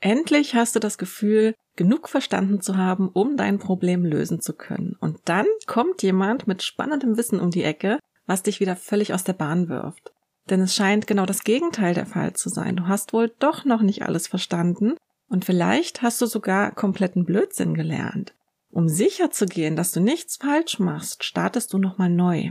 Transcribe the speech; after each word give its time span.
Endlich 0.00 0.54
hast 0.54 0.74
du 0.74 0.80
das 0.80 0.98
Gefühl, 0.98 1.54
genug 1.76 2.08
verstanden 2.08 2.60
zu 2.60 2.76
haben, 2.76 3.08
um 3.08 3.36
dein 3.36 3.58
Problem 3.58 4.04
lösen 4.04 4.40
zu 4.40 4.54
können. 4.54 4.96
Und 5.00 5.18
dann 5.26 5.46
kommt 5.66 6.02
jemand 6.02 6.46
mit 6.46 6.62
spannendem 6.62 7.16
Wissen 7.16 7.38
um 7.38 7.50
die 7.50 7.64
Ecke, 7.64 7.98
was 8.26 8.42
dich 8.42 8.60
wieder 8.60 8.76
völlig 8.76 9.12
aus 9.12 9.24
der 9.24 9.34
Bahn 9.34 9.68
wirft. 9.68 10.12
Denn 10.48 10.60
es 10.60 10.74
scheint 10.74 11.06
genau 11.06 11.26
das 11.26 11.44
Gegenteil 11.44 11.94
der 11.94 12.06
Fall 12.06 12.32
zu 12.32 12.48
sein. 12.48 12.76
Du 12.76 12.88
hast 12.88 13.12
wohl 13.12 13.32
doch 13.38 13.64
noch 13.64 13.82
nicht 13.82 14.02
alles 14.02 14.26
verstanden 14.26 14.94
und 15.28 15.44
vielleicht 15.44 16.02
hast 16.02 16.20
du 16.20 16.26
sogar 16.26 16.74
kompletten 16.74 17.24
Blödsinn 17.24 17.74
gelernt. 17.74 18.34
Um 18.70 18.88
sicher 18.88 19.30
zu 19.30 19.46
gehen, 19.46 19.76
dass 19.76 19.92
du 19.92 20.00
nichts 20.00 20.36
falsch 20.36 20.78
machst, 20.78 21.24
startest 21.24 21.72
du 21.72 21.78
nochmal 21.78 22.10
neu. 22.10 22.50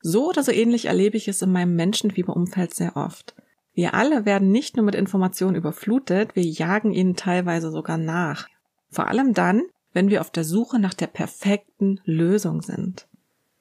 So 0.00 0.28
oder 0.28 0.42
so 0.42 0.52
ähnlich 0.52 0.86
erlebe 0.86 1.16
ich 1.16 1.28
es 1.28 1.42
in 1.42 1.50
meinem 1.50 1.74
Menschenfieberumfeld 1.74 2.74
sehr 2.74 2.96
oft. 2.96 3.34
Wir 3.74 3.94
alle 3.94 4.24
werden 4.24 4.52
nicht 4.52 4.76
nur 4.76 4.86
mit 4.86 4.94
Informationen 4.94 5.56
überflutet, 5.56 6.36
wir 6.36 6.44
jagen 6.44 6.92
ihnen 6.92 7.16
teilweise 7.16 7.72
sogar 7.72 7.98
nach. 7.98 8.48
Vor 8.88 9.08
allem 9.08 9.34
dann, 9.34 9.62
wenn 9.92 10.10
wir 10.10 10.20
auf 10.20 10.30
der 10.30 10.44
Suche 10.44 10.78
nach 10.78 10.94
der 10.94 11.08
perfekten 11.08 12.00
Lösung 12.04 12.62
sind. 12.62 13.08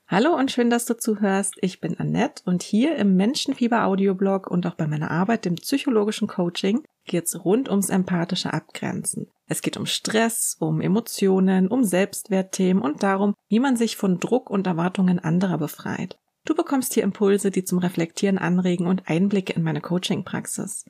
Hallo 0.08 0.36
und 0.36 0.52
schön, 0.52 0.70
dass 0.70 0.86
du 0.86 0.96
zuhörst. 0.96 1.56
Ich 1.62 1.82
bin 1.82 2.00
Annette 2.00 2.44
und 2.46 2.62
hier 2.62 2.96
im 2.98 3.16
Menschenfieber 3.16 3.86
Audioblog 3.86 4.46
und 4.46 4.68
auch 4.68 4.76
bei 4.76 4.86
meiner 4.86 5.10
Arbeit 5.10 5.48
im 5.48 5.56
psychologischen 5.56 6.28
Coaching 6.28 6.84
geht's 7.06 7.44
rund 7.44 7.68
ums 7.68 7.90
empathische 7.90 8.54
Abgrenzen. 8.54 9.32
Es 9.48 9.64
geht 9.64 9.78
um 9.78 9.88
Stress, 9.88 10.56
um 10.60 10.82
Emotionen, 10.82 11.68
um 11.68 11.84
Selbstwertthemen 11.84 12.84
und 12.84 13.02
darum, 13.02 13.34
wie 13.50 13.60
man 13.60 13.78
sich 13.78 13.98
von 13.98 14.20
Druck 14.20 14.52
und 14.52 14.68
Erwartungen 14.68 15.18
anderer 15.18 15.58
befreit. 15.58 16.20
Du 16.46 16.56
bekommst 16.56 16.94
hier 16.94 17.04
Impulse, 17.04 17.52
die 17.52 17.64
zum 17.64 17.80
Reflektieren 17.80 18.38
anregen 18.38 18.88
und 18.88 19.08
Einblicke 19.08 19.54
in 19.54 19.64
meine 19.64 19.82
Coaching-Praxis. 19.82 20.86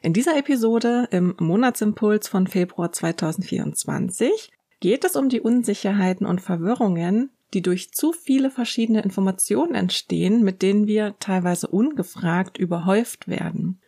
In 0.00 0.12
dieser 0.12 0.36
Episode 0.38 1.08
im 1.10 1.34
Monatsimpuls 1.38 2.28
von 2.28 2.46
Februar 2.46 2.92
2024 2.92 4.50
geht 4.80 5.04
es 5.04 5.16
um 5.16 5.28
die 5.28 5.40
Unsicherheiten 5.40 6.26
und 6.26 6.40
Verwirrungen, 6.40 7.30
die 7.54 7.62
durch 7.62 7.92
zu 7.92 8.12
viele 8.12 8.50
verschiedene 8.50 9.02
Informationen 9.02 9.74
entstehen, 9.74 10.42
mit 10.42 10.62
denen 10.62 10.86
wir 10.86 11.14
teilweise 11.20 11.68
ungefragt 11.68 12.58
überhäuft 12.58 13.28
werden. 13.28 13.80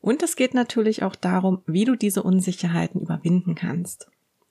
Und 0.00 0.22
es 0.22 0.36
geht 0.36 0.54
natürlich 0.54 1.02
auch 1.02 1.16
darum, 1.16 1.62
wie 1.66 1.84
du 1.84 1.96
diese 1.96 2.22
Unsicherheiten 2.22 3.00
überwinden 3.00 3.54
kannst. 3.54 4.08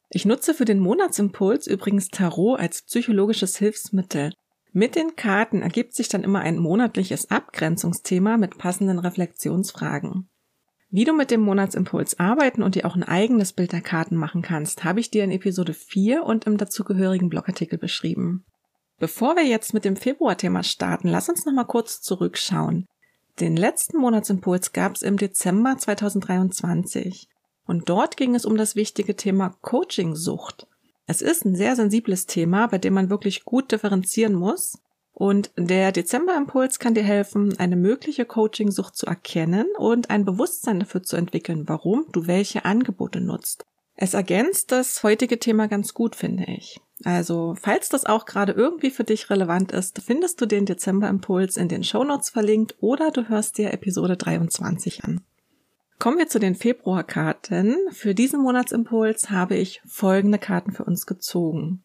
Ich 0.09 0.25
nutze 0.25 0.53
für 0.53 0.65
den 0.65 0.79
Monatsimpuls 0.79 1.67
übrigens 1.67 2.09
Tarot 2.09 2.59
als 2.59 2.83
psychologisches 2.83 3.57
Hilfsmittel. 3.57 4.33
Mit 4.75 4.95
den 4.95 5.15
Karten 5.15 5.61
ergibt 5.61 5.93
sich 5.93 6.07
dann 6.07 6.23
immer 6.23 6.39
ein 6.39 6.57
monatliches 6.57 7.29
Abgrenzungsthema 7.29 8.37
mit 8.37 8.57
passenden 8.57 8.97
Reflexionsfragen. 8.97 10.27
Wie 10.89 11.05
du 11.05 11.13
mit 11.13 11.29
dem 11.29 11.41
Monatsimpuls 11.41 12.19
arbeiten 12.19 12.63
und 12.63 12.73
dir 12.73 12.87
auch 12.87 12.95
ein 12.95 13.03
eigenes 13.03 13.53
Bild 13.53 13.71
der 13.71 13.81
Karten 13.81 14.15
machen 14.15 14.41
kannst, 14.41 14.83
habe 14.83 14.99
ich 14.99 15.11
dir 15.11 15.23
in 15.23 15.31
Episode 15.31 15.75
4 15.75 16.23
und 16.23 16.45
im 16.45 16.57
dazugehörigen 16.57 17.29
Blogartikel 17.29 17.77
beschrieben. 17.77 18.45
Bevor 18.97 19.35
wir 19.35 19.45
jetzt 19.45 19.75
mit 19.75 19.85
dem 19.85 19.95
Februarthema 19.95 20.63
starten, 20.63 21.07
lass 21.07 21.29
uns 21.29 21.45
noch 21.45 21.53
mal 21.53 21.65
kurz 21.65 22.01
zurückschauen. 22.01 22.87
Den 23.39 23.55
letzten 23.55 23.97
Monatsimpuls 23.97 24.73
gab 24.73 24.95
es 24.95 25.03
im 25.03 25.17
Dezember 25.17 25.77
2023 25.77 27.27
und 27.67 27.89
dort 27.89 28.17
ging 28.17 28.33
es 28.33 28.45
um 28.45 28.57
das 28.57 28.75
wichtige 28.75 29.15
Thema 29.15 29.55
Coaching-Sucht. 29.61 30.67
Es 31.05 31.21
ist 31.21 31.45
ein 31.45 31.55
sehr 31.55 31.75
sensibles 31.75 32.25
Thema, 32.25 32.67
bei 32.67 32.77
dem 32.77 32.93
man 32.93 33.09
wirklich 33.09 33.43
gut 33.43 33.71
differenzieren 33.71 34.33
muss. 34.33 34.79
Und 35.13 35.51
der 35.57 35.91
Dezember-Impuls 35.91 36.79
kann 36.79 36.95
dir 36.95 37.03
helfen, 37.03 37.57
eine 37.59 37.75
mögliche 37.75 38.25
Coaching-Sucht 38.25 38.95
zu 38.95 39.05
erkennen 39.05 39.67
und 39.77 40.09
ein 40.09 40.25
Bewusstsein 40.25 40.79
dafür 40.79 41.03
zu 41.03 41.17
entwickeln, 41.17 41.67
warum 41.67 42.05
du 42.11 42.25
welche 42.25 42.65
Angebote 42.65 43.21
nutzt. 43.21 43.65
Es 43.95 44.15
ergänzt 44.15 44.71
das 44.71 45.03
heutige 45.03 45.37
Thema 45.37 45.67
ganz 45.67 45.93
gut, 45.93 46.15
finde 46.15 46.45
ich. 46.45 46.81
Also, 47.03 47.55
falls 47.59 47.89
das 47.89 48.05
auch 48.05 48.25
gerade 48.25 48.53
irgendwie 48.53 48.89
für 48.89 49.03
dich 49.03 49.29
relevant 49.29 49.71
ist, 49.71 50.01
findest 50.01 50.41
du 50.41 50.47
den 50.47 50.65
Dezember-Impuls 50.65 51.57
in 51.57 51.67
den 51.67 51.83
Shownotes 51.83 52.29
verlinkt 52.31 52.75
oder 52.79 53.11
du 53.11 53.29
hörst 53.29 53.57
dir 53.57 53.71
Episode 53.71 54.17
23 54.17 55.03
an. 55.03 55.21
Kommen 56.03 56.17
wir 56.17 56.27
zu 56.27 56.37
den 56.37 56.55
Februarkarten. 56.55 57.77
Für 57.91 58.13
diesen 58.13 58.41
Monatsimpuls 58.41 59.29
habe 59.29 59.55
ich 59.55 59.81
folgende 59.85 60.37
Karten 60.37 60.73
für 60.73 60.83
uns 60.83 61.05
gezogen. 61.05 61.81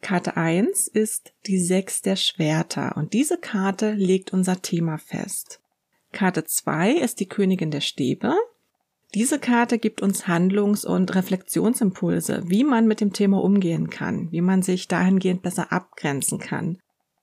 Karte 0.00 0.36
1 0.36 0.88
ist 0.88 1.32
die 1.46 1.60
Sechs 1.60 2.02
der 2.02 2.16
Schwerter 2.16 2.96
und 2.96 3.12
diese 3.12 3.38
Karte 3.38 3.92
legt 3.92 4.32
unser 4.32 4.62
Thema 4.62 4.98
fest. 4.98 5.60
Karte 6.10 6.42
2 6.42 6.90
ist 6.90 7.20
die 7.20 7.28
Königin 7.28 7.70
der 7.70 7.82
Stäbe. 7.82 8.34
Diese 9.14 9.38
Karte 9.38 9.78
gibt 9.78 10.02
uns 10.02 10.26
Handlungs- 10.26 10.84
und 10.84 11.14
Reflexionsimpulse, 11.14 12.42
wie 12.46 12.64
man 12.64 12.88
mit 12.88 13.00
dem 13.00 13.12
Thema 13.12 13.40
umgehen 13.44 13.90
kann, 13.90 14.26
wie 14.32 14.40
man 14.40 14.62
sich 14.62 14.88
dahingehend 14.88 15.42
besser 15.42 15.70
abgrenzen 15.70 16.40
kann. 16.40 16.78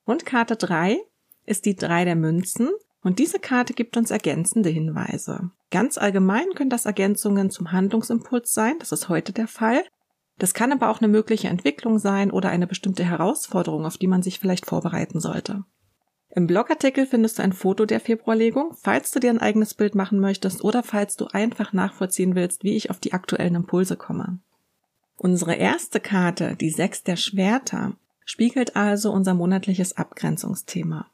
Und 0.06 0.26
Karte 0.26 0.56
3 0.56 1.02
ist 1.46 1.66
die 1.66 1.76
Drei 1.76 2.06
der 2.06 2.16
Münzen 2.16 2.70
und 3.02 3.20
diese 3.20 3.40
Karte 3.40 3.74
gibt 3.74 3.96
uns 3.98 4.12
ergänzende 4.12 4.70
Hinweise. 4.70 5.52
Ganz 5.72 5.98
allgemein 5.98 6.48
können 6.56 6.70
das 6.70 6.86
Ergänzungen 6.86 7.50
zum 7.50 7.72
Handlungsimpuls 7.72 8.54
sein, 8.54 8.76
das 8.80 8.92
ist 8.92 9.10
heute 9.10 9.32
der 9.32 9.48
Fall. 9.48 9.84
Das 10.38 10.54
kann 10.54 10.72
aber 10.72 10.90
auch 10.90 11.00
eine 11.00 11.08
mögliche 11.08 11.50
Entwicklung 11.50 12.00
sein 12.00 12.32
oder 12.32 12.50
eine 12.50 12.68
bestimmte 12.68 13.04
Herausforderung, 13.04 13.86
auf 13.86 13.98
die 13.98 14.08
man 14.08 14.22
sich 14.22 14.40
vielleicht 14.40 14.66
vorbereiten 14.66 15.20
sollte. 15.20 15.64
Im 16.30 16.46
Blogartikel 16.46 17.06
findest 17.06 17.40
du 17.40 17.44
ein 17.44 17.54
Foto 17.54 17.86
der 17.86 18.00
Februarlegung, 18.00 18.76
falls 18.80 19.12
du 19.12 19.20
dir 19.20 19.32
ein 19.32 19.42
eigenes 19.42 19.74
Bild 19.74 19.96
machen 19.96 20.20
möchtest 20.20 20.64
oder 20.64 20.84
falls 20.84 21.16
du 21.16 21.28
einfach 21.28 21.74
nachvollziehen 21.74 22.36
willst, 22.36 22.64
wie 22.64 22.76
ich 22.76 22.92
auf 22.92 23.00
die 23.00 23.14
aktuellen 23.14 23.56
Impulse 23.56 23.98
komme. 23.98 24.40
Unsere 25.18 25.56
erste 25.56 26.00
Karte, 26.00 26.56
die 26.56 26.70
Sechs 26.70 27.04
der 27.04 27.16
Schwerter, 27.16 27.94
spiegelt 28.26 28.76
also 28.76 29.12
unser 29.12 29.34
monatliches 29.34 29.98
Abgrenzungsthema. 29.98 31.08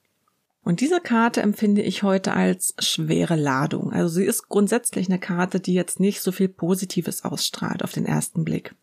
Und 0.66 0.82
diese 0.82 1.00
Karte 1.00 1.44
empfinde 1.44 1.84
ich 1.84 2.02
heute 2.02 2.34
als 2.34 2.74
schwere 2.80 3.36
Ladung. 3.36 3.94
Also 3.94 4.16
sie 4.16 4.26
ist 4.26 4.50
grundsätzlich 4.50 5.08
eine 5.08 5.20
Karte, 5.20 5.60
die 5.60 5.76
jetzt 5.76 6.00
nicht 6.00 6.22
so 6.22 6.32
viel 6.32 6.50
Positives 6.50 7.24
ausstrahlt 7.24 7.84
auf 7.84 7.92
den 7.92 8.08
ersten 8.08 8.44
Blick. 8.44 8.74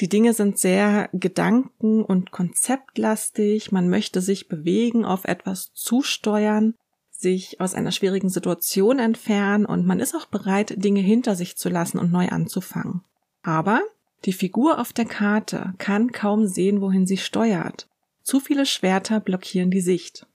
Die 0.00 0.10
Dinge 0.10 0.34
sind 0.34 0.58
sehr 0.58 1.08
gedanken- 1.14 2.04
und 2.04 2.30
konzeptlastig. 2.30 3.72
Man 3.72 3.88
möchte 3.88 4.20
sich 4.20 4.48
bewegen, 4.48 5.06
auf 5.06 5.24
etwas 5.24 5.72
zusteuern, 5.72 6.74
sich 7.10 7.58
aus 7.58 7.74
einer 7.74 7.90
schwierigen 7.90 8.28
Situation 8.28 8.98
entfernen 8.98 9.64
und 9.64 9.86
man 9.86 10.00
ist 10.00 10.14
auch 10.14 10.26
bereit, 10.26 10.74
Dinge 10.76 11.00
hinter 11.00 11.34
sich 11.36 11.56
zu 11.56 11.70
lassen 11.70 11.98
und 11.98 12.12
neu 12.12 12.28
anzufangen. 12.28 13.02
Aber 13.42 13.80
die 14.26 14.34
Figur 14.34 14.78
auf 14.78 14.92
der 14.92 15.06
Karte 15.06 15.72
kann 15.78 16.12
kaum 16.12 16.46
sehen, 16.46 16.82
wohin 16.82 17.06
sie 17.06 17.16
steuert. 17.16 17.88
Zu 18.22 18.40
viele 18.40 18.66
Schwerter 18.66 19.20
blockieren 19.20 19.70
die 19.70 19.80
Sicht. 19.80 20.26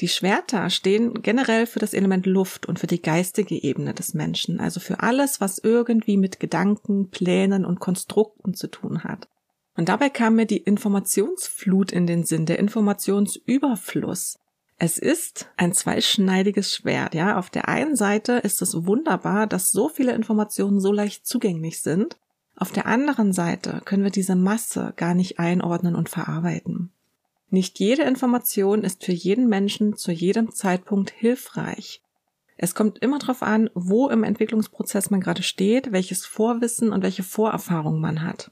Die 0.00 0.08
Schwerter 0.08 0.68
stehen 0.68 1.22
generell 1.22 1.66
für 1.66 1.78
das 1.78 1.94
Element 1.94 2.26
Luft 2.26 2.66
und 2.66 2.78
für 2.78 2.86
die 2.86 3.00
geistige 3.00 3.62
Ebene 3.62 3.94
des 3.94 4.12
Menschen, 4.12 4.60
also 4.60 4.78
für 4.78 5.00
alles, 5.00 5.40
was 5.40 5.58
irgendwie 5.58 6.18
mit 6.18 6.38
Gedanken, 6.38 7.10
Plänen 7.10 7.64
und 7.64 7.80
Konstrukten 7.80 8.52
zu 8.52 8.66
tun 8.66 9.04
hat. 9.04 9.28
Und 9.74 9.88
dabei 9.88 10.10
kam 10.10 10.36
mir 10.36 10.46
die 10.46 10.58
Informationsflut 10.58 11.92
in 11.92 12.06
den 12.06 12.24
Sinn, 12.24 12.46
der 12.46 12.58
Informationsüberfluss. 12.58 14.38
Es 14.78 14.98
ist 14.98 15.48
ein 15.56 15.72
zweischneidiges 15.72 16.74
Schwert, 16.74 17.14
ja. 17.14 17.38
Auf 17.38 17.48
der 17.48 17.68
einen 17.68 17.96
Seite 17.96 18.34
ist 18.34 18.60
es 18.60 18.86
wunderbar, 18.86 19.46
dass 19.46 19.70
so 19.70 19.88
viele 19.88 20.12
Informationen 20.12 20.80
so 20.80 20.92
leicht 20.92 21.26
zugänglich 21.26 21.80
sind. 21.80 22.18
Auf 22.56 22.72
der 22.72 22.86
anderen 22.86 23.32
Seite 23.32 23.80
können 23.86 24.04
wir 24.04 24.10
diese 24.10 24.36
Masse 24.36 24.92
gar 24.96 25.14
nicht 25.14 25.38
einordnen 25.38 25.94
und 25.94 26.10
verarbeiten. 26.10 26.92
Nicht 27.48 27.78
jede 27.78 28.02
Information 28.02 28.82
ist 28.82 29.04
für 29.04 29.12
jeden 29.12 29.48
Menschen 29.48 29.96
zu 29.96 30.10
jedem 30.10 30.52
Zeitpunkt 30.52 31.10
hilfreich. 31.10 32.02
Es 32.56 32.74
kommt 32.74 32.98
immer 32.98 33.18
darauf 33.18 33.42
an, 33.42 33.70
wo 33.74 34.08
im 34.08 34.24
Entwicklungsprozess 34.24 35.10
man 35.10 35.20
gerade 35.20 35.42
steht, 35.42 35.92
welches 35.92 36.24
Vorwissen 36.24 36.92
und 36.92 37.02
welche 37.02 37.22
Vorerfahrung 37.22 38.00
man 38.00 38.22
hat. 38.22 38.50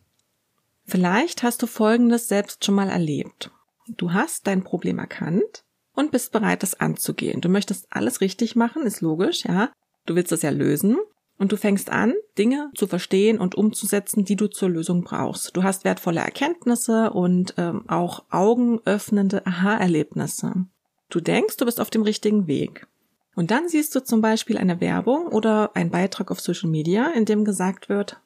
Vielleicht 0.85 1.43
hast 1.43 1.63
du 1.63 1.67
Folgendes 1.67 2.29
selbst 2.29 2.65
schon 2.65 2.75
mal 2.75 2.91
erlebt. 2.91 3.51
Du 3.89 4.13
hast 4.13 4.47
dein 4.47 4.63
Problem 4.63 4.99
erkannt 4.99 5.65
und 5.95 6.11
bist 6.11 6.33
bereit, 6.33 6.63
das 6.63 6.79
anzugehen. 6.79 7.41
Du 7.41 7.49
möchtest 7.49 7.87
alles 7.91 8.21
richtig 8.21 8.57
machen, 8.57 8.83
ist 8.83 9.01
logisch, 9.01 9.45
ja. 9.45 9.73
Du 10.07 10.15
willst 10.15 10.33
es 10.33 10.43
ja 10.43 10.51
lösen 10.51 10.99
und 11.39 11.53
du 11.53 11.57
fängst 11.57 11.91
an, 11.91 12.15
Dinge 12.39 12.71
zu 12.75 12.87
verstehen 12.87 13.39
und 13.39 13.55
umzusetzen, 13.55 14.25
die 14.25 14.37
du 14.37 14.47
zur 14.47 14.69
Lösung 14.69 15.03
brauchst. 15.03 15.57
Du 15.57 15.63
hast 15.63 15.85
wertvolle 15.85 16.21
Erkenntnisse 16.21 17.11
und 17.11 17.55
ähm, 17.57 17.85
auch 17.89 18.25
augenöffnende 18.31 19.45
Aha-Erlebnisse. 19.47 20.67
Du 21.11 21.21
denkst, 21.21 21.57
du 21.57 21.65
bist 21.65 21.81
auf 21.81 21.91
dem 21.91 22.03
richtigen 22.03 22.47
Weg. 22.47 22.87
Und 23.35 23.51
dann 23.51 23.69
siehst 23.69 23.95
du 23.95 24.05
zum 24.05 24.21
Beispiel 24.21 24.59
eine 24.59 24.81
Werbung 24.81 25.27
oder 25.27 25.75
einen 25.75 25.91
Beitrag 25.91 26.31
auf 26.31 26.41
Social 26.41 26.71
Media, 26.71 27.09
in 27.09 27.25
dem 27.25 27.45
gesagt 27.45 27.89
wird, 27.89 28.21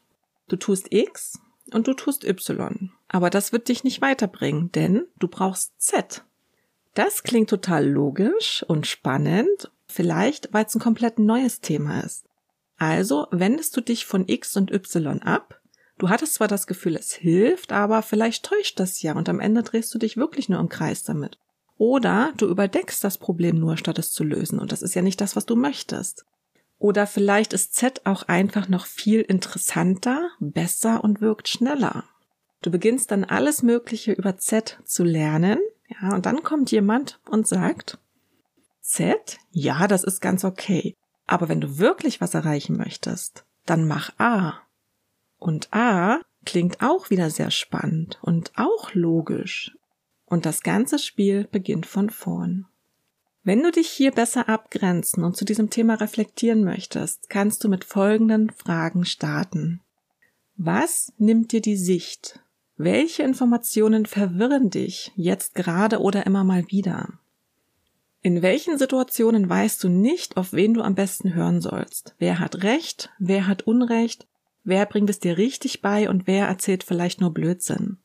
du 0.48 0.56
tust 0.56 0.92
X 0.92 1.40
und 1.72 1.86
du 1.86 1.94
tust 1.94 2.24
Y. 2.24 2.90
Aber 3.08 3.30
das 3.30 3.52
wird 3.52 3.68
dich 3.68 3.84
nicht 3.84 4.02
weiterbringen, 4.02 4.70
denn 4.72 5.06
du 5.18 5.28
brauchst 5.28 5.80
Z. 5.80 6.24
Das 6.94 7.22
klingt 7.22 7.48
total 7.48 7.86
logisch 7.86 8.64
und 8.68 8.86
spannend, 8.86 9.70
vielleicht 9.86 10.52
weil 10.52 10.66
es 10.66 10.74
ein 10.74 10.80
komplett 10.80 11.18
neues 11.18 11.60
Thema 11.60 12.00
ist. 12.00 12.27
Also 12.78 13.26
wendest 13.30 13.76
du 13.76 13.80
dich 13.80 14.06
von 14.06 14.26
X 14.28 14.56
und 14.56 14.72
Y 14.72 15.20
ab. 15.22 15.60
Du 15.98 16.08
hattest 16.08 16.34
zwar 16.34 16.46
das 16.46 16.68
Gefühl, 16.68 16.94
es 16.94 17.12
hilft, 17.12 17.72
aber 17.72 18.02
vielleicht 18.02 18.46
täuscht 18.46 18.78
das 18.78 19.02
ja 19.02 19.14
und 19.14 19.28
am 19.28 19.40
Ende 19.40 19.64
drehst 19.64 19.92
du 19.92 19.98
dich 19.98 20.16
wirklich 20.16 20.48
nur 20.48 20.60
im 20.60 20.68
Kreis 20.68 21.02
damit. 21.02 21.38
Oder 21.76 22.32
du 22.36 22.46
überdeckst 22.46 23.02
das 23.02 23.18
Problem 23.18 23.58
nur, 23.58 23.76
statt 23.76 23.98
es 23.98 24.12
zu 24.12 24.22
lösen 24.22 24.60
und 24.60 24.70
das 24.70 24.82
ist 24.82 24.94
ja 24.94 25.02
nicht 25.02 25.20
das, 25.20 25.34
was 25.34 25.44
du 25.44 25.56
möchtest. 25.56 26.24
Oder 26.78 27.08
vielleicht 27.08 27.52
ist 27.52 27.74
Z 27.74 28.06
auch 28.06 28.22
einfach 28.24 28.68
noch 28.68 28.86
viel 28.86 29.20
interessanter, 29.20 30.30
besser 30.38 31.02
und 31.02 31.20
wirkt 31.20 31.48
schneller. 31.48 32.04
Du 32.62 32.70
beginnst 32.70 33.10
dann 33.10 33.24
alles 33.24 33.62
Mögliche 33.62 34.12
über 34.12 34.38
Z 34.38 34.78
zu 34.84 35.02
lernen, 35.02 35.58
ja, 35.88 36.14
und 36.14 36.26
dann 36.26 36.42
kommt 36.42 36.70
jemand 36.70 37.18
und 37.28 37.48
sagt, 37.48 37.98
Z, 38.80 39.38
ja, 39.50 39.88
das 39.88 40.04
ist 40.04 40.20
ganz 40.20 40.44
okay. 40.44 40.94
Aber 41.28 41.48
wenn 41.48 41.60
du 41.60 41.78
wirklich 41.78 42.20
was 42.20 42.34
erreichen 42.34 42.76
möchtest, 42.76 43.44
dann 43.66 43.86
mach 43.86 44.18
A. 44.18 44.54
Und 45.38 45.68
A 45.72 46.20
klingt 46.44 46.82
auch 46.82 47.10
wieder 47.10 47.30
sehr 47.30 47.50
spannend 47.50 48.18
und 48.22 48.50
auch 48.56 48.94
logisch. 48.94 49.76
Und 50.24 50.46
das 50.46 50.62
ganze 50.62 50.98
Spiel 50.98 51.46
beginnt 51.52 51.86
von 51.86 52.08
vorn. 52.10 52.66
Wenn 53.44 53.62
du 53.62 53.70
dich 53.70 53.88
hier 53.88 54.10
besser 54.10 54.48
abgrenzen 54.48 55.22
und 55.22 55.36
zu 55.36 55.44
diesem 55.44 55.68
Thema 55.70 55.94
reflektieren 55.94 56.64
möchtest, 56.64 57.28
kannst 57.28 57.62
du 57.62 57.68
mit 57.68 57.84
folgenden 57.84 58.50
Fragen 58.50 59.04
starten. 59.04 59.80
Was 60.56 61.12
nimmt 61.18 61.52
dir 61.52 61.60
die 61.60 61.76
Sicht? 61.76 62.40
Welche 62.78 63.22
Informationen 63.22 64.06
verwirren 64.06 64.70
dich 64.70 65.12
jetzt 65.14 65.54
gerade 65.54 66.00
oder 66.00 66.24
immer 66.26 66.44
mal 66.44 66.64
wieder? 66.68 67.18
In 68.20 68.42
welchen 68.42 68.78
Situationen 68.78 69.48
weißt 69.48 69.82
du 69.84 69.88
nicht, 69.88 70.36
auf 70.36 70.52
wen 70.52 70.74
du 70.74 70.82
am 70.82 70.94
besten 70.94 71.34
hören 71.34 71.60
sollst? 71.60 72.14
Wer 72.18 72.40
hat 72.40 72.64
Recht? 72.64 73.10
Wer 73.18 73.46
hat 73.46 73.62
Unrecht? 73.62 74.26
Wer 74.64 74.86
bringt 74.86 75.08
es 75.08 75.20
dir 75.20 75.38
richtig 75.38 75.82
bei 75.82 76.10
und 76.10 76.26
wer 76.26 76.48
erzählt 76.48 76.82
vielleicht 76.82 77.20
nur 77.20 77.32
Blödsinn? 77.32 77.98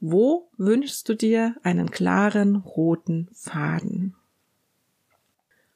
Wo 0.00 0.48
wünschst 0.56 1.08
du 1.08 1.14
dir 1.14 1.56
einen 1.62 1.90
klaren 1.90 2.56
roten 2.56 3.28
Faden? 3.32 4.14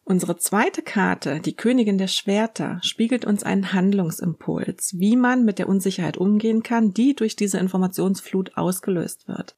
Unsere 0.04 0.38
zweite 0.38 0.80
Karte, 0.80 1.40
die 1.40 1.54
Königin 1.54 1.98
der 1.98 2.06
Schwerter, 2.06 2.78
spiegelt 2.82 3.26
uns 3.26 3.42
einen 3.42 3.74
Handlungsimpuls, 3.74 4.98
wie 4.98 5.16
man 5.16 5.44
mit 5.44 5.58
der 5.58 5.68
Unsicherheit 5.68 6.16
umgehen 6.16 6.62
kann, 6.62 6.94
die 6.94 7.14
durch 7.14 7.36
diese 7.36 7.58
Informationsflut 7.58 8.56
ausgelöst 8.56 9.28
wird. 9.28 9.54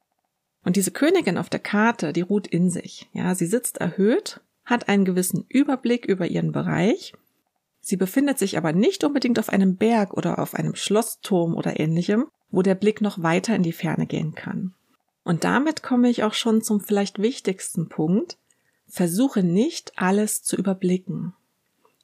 Und 0.65 0.77
diese 0.77 0.91
Königin 0.91 1.39
auf 1.39 1.49
der 1.49 1.61
Karte, 1.61 2.12
die 2.12 2.21
ruht 2.21 2.47
in 2.47 2.71
sich. 2.71 3.09
Ja, 3.12 3.35
sie 3.35 3.47
sitzt 3.47 3.79
erhöht, 3.79 4.41
hat 4.65 4.89
einen 4.89 5.05
gewissen 5.05 5.47
Überblick 5.49 6.05
über 6.05 6.27
ihren 6.27 6.53
Bereich. 6.53 7.15
Sie 7.81 7.97
befindet 7.97 8.39
sich 8.39 8.59
aber 8.59 8.73
nicht 8.73 9.05
unbedingt 9.05 9.39
auf 9.39 9.49
einem 9.49 9.77
Berg 9.77 10.15
oder 10.15 10.39
auf 10.39 10.55
einem 10.55 10.75
Schlossturm 10.75 11.55
oder 11.55 11.81
ähnlichem, 11.81 12.27
wo 12.51 12.62
der 12.62 12.75
Blick 12.75 13.01
noch 13.01 13.23
weiter 13.23 13.55
in 13.57 13.62
die 13.62 13.73
Ferne 13.73 14.07
gehen 14.07 14.35
kann. 14.35 14.75
Und 15.25 15.45
damit 15.45 15.83
komme 15.83 16.11
ich 16.11 16.25
auch 16.25 16.35
schon 16.35 16.62
zum 16.62 16.81
vielleicht 16.81 17.21
wichtigsten 17.21 17.89
Punkt. 17.89 18.37
Versuche 18.87 19.43
nicht 19.43 19.93
alles 19.97 20.43
zu 20.43 20.57
überblicken. 20.57 21.35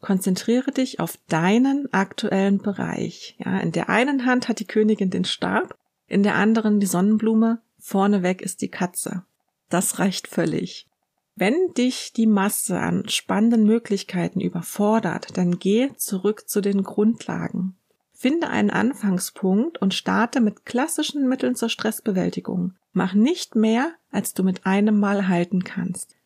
Konzentriere 0.01 0.71
dich 0.71 1.01
auf 1.01 1.19
deinen 1.29 1.93
aktuellen 1.93 2.59
Bereich. 2.59 3.37
Ja, 3.39 3.59
in 3.59 3.73
der 3.73 3.89
einen 3.89 4.25
Hand 4.25 4.49
hat 4.49 4.61
die 4.61 4.67
Königin 4.67 5.11
den 5.11 5.25
Stab, 5.25 5.77
in 6.07 6.23
der 6.23 6.37
anderen 6.37 6.81
die 6.81 6.87
Sonnenblume 6.87 7.61
vorneweg 7.87 8.43
ist 8.43 8.63
die 8.63 8.71
Katze. 8.71 9.25
Das 9.69 9.99
reicht 10.01 10.27
völlig. 10.27 10.89
Wenn 11.37 11.73
dich 11.77 12.13
die 12.13 12.27
Masse 12.27 12.81
an 12.81 13.09
spannenden 13.09 13.65
Möglichkeiten 13.65 14.41
überfordert, 14.41 15.37
dann 15.37 15.59
geh 15.59 15.91
zurück 15.97 16.49
zu 16.49 16.61
den 16.61 16.83
Grundlagen. 16.83 17.77
Finde 18.13 18.49
einen 18.49 18.71
Anfangspunkt 18.71 19.79
und 19.79 19.95
starte 19.95 20.41
mit 20.41 20.65
klassischen 20.65 21.29
Mitteln 21.29 21.55
zur 21.55 21.69
Stressbewältigung. 21.69 22.73
Mach 22.93 23.13
nicht 23.13 23.55
mehr, 23.55 23.93
als 24.11 24.35
du 24.35 24.43
mit 24.43 24.67
einem 24.67 24.99
Mal 24.99 25.29
halten 25.29 25.63
kannst. 25.63 26.17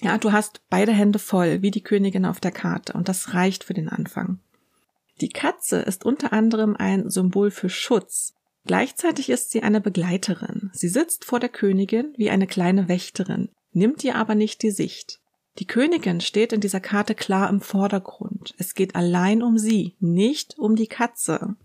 Ja, 0.00 0.18
du 0.18 0.32
hast 0.32 0.62
beide 0.68 0.92
Hände 0.92 1.18
voll, 1.18 1.62
wie 1.62 1.70
die 1.70 1.82
Königin 1.82 2.24
auf 2.24 2.40
der 2.40 2.50
Karte, 2.50 2.94
und 2.94 3.08
das 3.08 3.34
reicht 3.34 3.62
für 3.62 3.74
den 3.74 3.88
Anfang. 3.88 4.40
Die 5.20 5.28
Katze 5.28 5.80
ist 5.80 6.04
unter 6.04 6.32
anderem 6.32 6.74
ein 6.76 7.08
Symbol 7.10 7.50
für 7.50 7.68
Schutz. 7.68 8.34
Gleichzeitig 8.66 9.28
ist 9.28 9.50
sie 9.50 9.62
eine 9.62 9.80
Begleiterin. 9.80 10.70
Sie 10.72 10.88
sitzt 10.88 11.24
vor 11.24 11.38
der 11.38 11.50
Königin 11.50 12.14
wie 12.16 12.30
eine 12.30 12.46
kleine 12.46 12.88
Wächterin, 12.88 13.50
nimmt 13.72 14.02
ihr 14.04 14.16
aber 14.16 14.34
nicht 14.34 14.62
die 14.62 14.70
Sicht. 14.70 15.20
Die 15.58 15.66
Königin 15.66 16.20
steht 16.20 16.52
in 16.52 16.60
dieser 16.60 16.80
Karte 16.80 17.14
klar 17.14 17.48
im 17.48 17.60
Vordergrund. 17.60 18.54
Es 18.58 18.74
geht 18.74 18.96
allein 18.96 19.42
um 19.42 19.58
sie, 19.58 19.94
nicht 20.00 20.58
um 20.58 20.74
die 20.74 20.88
Katze. 20.88 21.56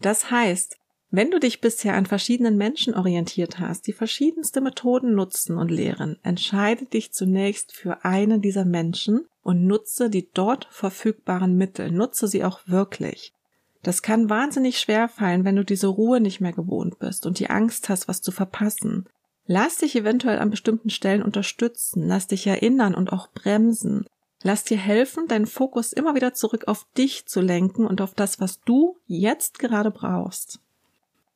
Das 0.00 0.30
heißt, 0.30 0.76
wenn 1.12 1.30
du 1.30 1.38
dich 1.40 1.60
bisher 1.60 1.94
an 1.94 2.06
verschiedenen 2.06 2.56
Menschen 2.56 2.94
orientiert 2.94 3.58
hast, 3.58 3.86
die 3.86 3.92
verschiedenste 3.92 4.60
Methoden 4.60 5.14
nutzen 5.14 5.58
und 5.58 5.70
lehren, 5.70 6.18
entscheide 6.22 6.86
dich 6.86 7.12
zunächst 7.12 7.72
für 7.72 8.04
einen 8.04 8.40
dieser 8.40 8.64
Menschen 8.64 9.26
und 9.42 9.66
nutze 9.66 10.08
die 10.08 10.30
dort 10.32 10.68
verfügbaren 10.70 11.56
Mittel. 11.56 11.90
Nutze 11.90 12.28
sie 12.28 12.44
auch 12.44 12.60
wirklich. 12.66 13.32
Das 13.82 14.02
kann 14.02 14.28
wahnsinnig 14.28 14.78
schwer 14.78 15.08
fallen, 15.08 15.44
wenn 15.44 15.56
du 15.56 15.64
diese 15.64 15.86
Ruhe 15.86 16.20
nicht 16.20 16.40
mehr 16.40 16.52
gewohnt 16.52 16.98
bist 16.98 17.24
und 17.26 17.38
die 17.38 17.48
Angst 17.48 17.88
hast, 17.88 18.08
was 18.08 18.20
zu 18.20 18.30
verpassen. 18.30 19.06
Lass 19.46 19.78
dich 19.78 19.96
eventuell 19.96 20.38
an 20.38 20.50
bestimmten 20.50 20.90
Stellen 20.90 21.22
unterstützen, 21.22 22.06
lass 22.06 22.26
dich 22.26 22.46
erinnern 22.46 22.94
und 22.94 23.12
auch 23.12 23.28
bremsen. 23.32 24.06
Lass 24.42 24.64
dir 24.64 24.78
helfen, 24.78 25.28
deinen 25.28 25.46
Fokus 25.46 25.92
immer 25.92 26.14
wieder 26.14 26.34
zurück 26.34 26.64
auf 26.66 26.86
dich 26.96 27.26
zu 27.26 27.40
lenken 27.40 27.86
und 27.86 28.00
auf 28.00 28.14
das, 28.14 28.40
was 28.40 28.60
du 28.62 28.96
jetzt 29.06 29.58
gerade 29.58 29.90
brauchst. 29.90 30.60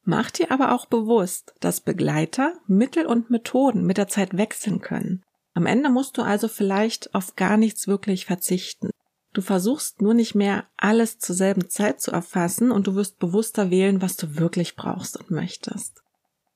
Mach 0.04 0.30
dir 0.30 0.50
aber 0.50 0.74
auch 0.74 0.86
bewusst, 0.86 1.54
dass 1.60 1.80
Begleiter, 1.80 2.54
Mittel 2.66 3.06
und 3.06 3.30
Methoden 3.30 3.84
mit 3.84 3.96
der 3.96 4.08
Zeit 4.08 4.36
wechseln 4.36 4.80
können. 4.80 5.22
Am 5.54 5.66
Ende 5.66 5.88
musst 5.88 6.18
du 6.18 6.22
also 6.22 6.48
vielleicht 6.48 7.14
auf 7.14 7.36
gar 7.36 7.56
nichts 7.56 7.88
wirklich 7.88 8.26
verzichten. 8.26 8.90
Du 9.34 9.42
versuchst 9.42 10.00
nur 10.00 10.14
nicht 10.14 10.36
mehr 10.36 10.64
alles 10.76 11.18
zur 11.18 11.34
selben 11.34 11.68
Zeit 11.68 12.00
zu 12.00 12.12
erfassen 12.12 12.70
und 12.70 12.86
du 12.86 12.94
wirst 12.94 13.18
bewusster 13.18 13.68
wählen, 13.70 14.00
was 14.00 14.16
du 14.16 14.36
wirklich 14.36 14.76
brauchst 14.76 15.18
und 15.18 15.30
möchtest. 15.32 16.02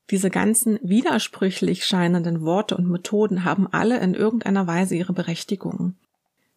Diese 0.09 0.29
ganzen 0.29 0.79
widersprüchlich 0.81 1.85
scheinenden 1.85 2.41
Worte 2.41 2.77
und 2.77 2.89
Methoden 2.89 3.43
haben 3.43 3.67
alle 3.67 3.99
in 3.99 4.15
irgendeiner 4.15 4.65
Weise 4.65 4.95
ihre 4.95 5.13
Berechtigung. 5.13 5.95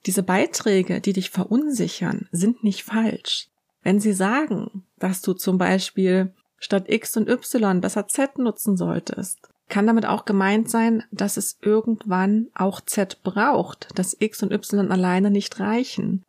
Diese 0.07 0.23
Beiträge, 0.23 1.01
die 1.01 1.13
dich 1.13 1.31
verunsichern, 1.31 2.29
sind 2.31 2.63
nicht 2.65 2.85
falsch. 2.85 3.49
Wenn 3.83 3.99
sie 3.99 4.13
sagen, 4.13 4.85
dass 4.99 5.23
du 5.23 5.35
zum 5.35 5.59
Beispiel 5.59 6.33
statt 6.57 6.85
X 6.87 7.17
und 7.17 7.29
Y 7.29 7.81
besser 7.81 8.07
Z 8.07 8.39
nutzen 8.39 8.77
solltest, 8.77 9.52
kann 9.73 9.87
damit 9.87 10.05
auch 10.05 10.27
gemeint 10.27 10.69
sein, 10.69 11.03
dass 11.13 11.39
es 11.39 11.57
irgendwann 11.63 12.49
auch 12.55 12.83
Z 12.83 13.23
braucht, 13.23 13.89
dass 13.95 14.15
X 14.21 14.43
und 14.43 14.53
Y 14.53 14.91
alleine 14.93 15.31
nicht 15.31 15.59
reichen. 15.61 16.25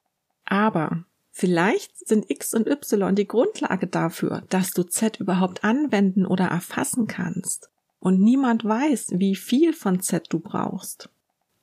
Aber 0.45 1.03
vielleicht 1.29 2.07
sind 2.07 2.31
X 2.31 2.53
und 2.53 2.67
Y 2.67 3.15
die 3.15 3.27
Grundlage 3.27 3.87
dafür, 3.87 4.43
dass 4.47 4.71
du 4.71 4.83
Z 4.83 5.19
überhaupt 5.19 5.65
anwenden 5.65 6.25
oder 6.25 6.45
erfassen 6.45 7.05
kannst. 7.05 7.69
Und 7.99 8.21
niemand 8.21 8.63
weiß, 8.63 9.15
wie 9.15 9.35
viel 9.35 9.73
von 9.73 9.99
Z 9.99 10.27
du 10.29 10.39
brauchst. 10.39 11.09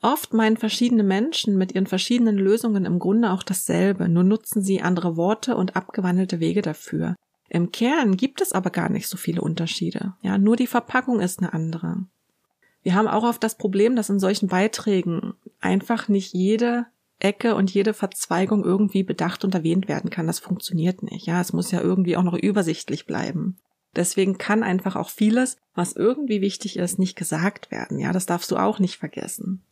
Oft 0.03 0.35
meinen 0.35 0.59
verschiedene 0.59 1.03
Menschen 1.03 1.57
mit 1.57 1.75
ihren 1.75 1.87
verschiedenen 1.87 2.37
Lösungen 2.37 2.85
im 2.85 2.99
Grunde 2.99 3.31
auch 3.31 3.43
dasselbe, 3.43 4.07
nur 4.07 4.25
nutzen 4.25 4.61
sie 4.61 4.83
andere 4.83 5.17
Worte 5.17 5.57
und 5.57 5.77
abgewandelte 5.77 6.41
Wege 6.41 6.61
dafür. 6.61 7.17
Im 7.51 7.73
Kern 7.73 8.17
gibt 8.17 8.41
es 8.41 8.53
aber 8.53 8.71
gar 8.71 8.89
nicht 8.89 9.09
so 9.09 9.17
viele 9.17 9.43
Unterschiede. 9.43 10.15
Ja, 10.23 10.39
nur 10.39 10.55
die 10.55 10.69
Verpackung 10.69 11.21
ist 11.21 11.41
eine 11.41 11.53
andere. 11.53 12.07
Wir 12.83 12.95
haben 12.95 13.09
auch 13.09 13.25
oft 13.25 13.43
das 13.43 13.59
Problem, 13.59 13.97
dass 13.97 14.09
in 14.09 14.21
solchen 14.21 14.49
Beiträgen 14.49 15.35
einfach 15.61 16.09
nicht 16.09 16.33
jede 16.33 16.87
Ecke 17.19 17.57
und 17.57 17.75
jede 17.75 17.93
Verzweigung 17.93 18.65
irgendwie 18.65 19.03
bedacht 19.03 19.45
und 19.45 19.55
erwähnt 19.55 19.89
werden 19.89 20.11
kann. 20.11 20.29
Das 20.29 20.39
funktioniert 20.39 21.03
nicht. 21.03 21.27
Ja, 21.27 21.41
es 21.41 21.53
muss 21.53 21.73
ja 21.73 21.81
irgendwie 21.81 22.17
auch 22.17 22.23
noch 22.23 22.39
übersichtlich 22.39 23.05
bleiben. 23.05 23.59
Deswegen 23.97 24.39
kann 24.39 24.63
einfach 24.63 24.95
auch 24.95 25.11
vieles, 25.11 25.57
was 25.75 25.95
irgendwie 25.95 26.41
wichtig 26.41 26.77
ist, 26.77 27.01
nicht 27.01 27.17
gesagt 27.17 27.73
werden. 27.73 27.99
Ja, 27.99 28.13
das 28.13 28.27
darfst 28.27 28.51
du 28.53 28.57
auch 28.57 28.79
nicht 28.79 28.97
vergessen. 28.97 29.63